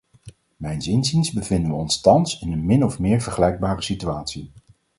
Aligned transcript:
Mijns 0.57 0.87
inziens 0.87 1.31
bevinden 1.31 1.71
we 1.71 1.77
ons 1.77 2.01
thans 2.01 2.39
in 2.41 2.51
een 2.51 2.65
min 2.65 2.83
of 2.83 2.99
meer 2.99 3.21
vergelijkbare 3.21 3.81
situatie. 3.81 4.51